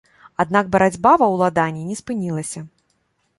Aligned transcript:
Аднак 0.43 0.71
барацьба 0.75 1.11
ва 1.23 1.27
ўладанні 1.33 1.83
не 1.91 1.99
спынілася. 2.01 2.65